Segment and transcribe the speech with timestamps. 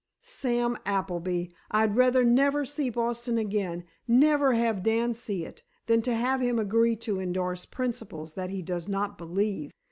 [0.23, 6.15] "Sam Appleby, I'd rather never see Boston again, never have Dan see it, than to
[6.15, 9.69] have him agree to endorse principles that he does not believe!